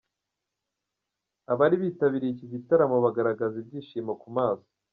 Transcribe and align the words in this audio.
Abari 1.51 1.75
bitabiriye 1.83 2.31
iki 2.33 2.45
gitaramo 2.53 2.95
bagaragazaga 3.05 3.59
ibyishimo 3.63 4.11
ku 4.21 4.27
maso. 4.37 4.69